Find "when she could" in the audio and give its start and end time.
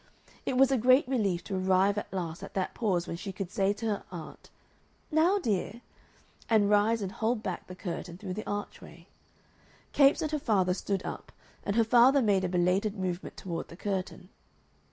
3.05-3.51